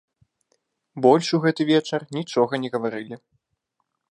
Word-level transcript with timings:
Больш 1.05 1.27
у 1.39 1.39
гэты 1.43 1.61
вечар 1.71 2.01
нічога 2.17 2.53
не 2.65 2.69
гаварылі. 2.77 3.15